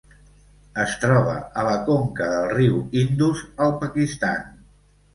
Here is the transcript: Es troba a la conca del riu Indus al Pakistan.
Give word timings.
Es 0.83 0.95
troba 1.03 1.35
a 1.63 1.67
la 1.69 1.75
conca 1.91 2.31
del 2.33 2.51
riu 2.57 2.83
Indus 3.05 3.47
al 3.67 3.81
Pakistan. 3.87 4.47